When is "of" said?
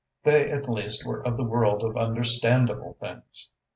1.23-1.37, 1.83-1.95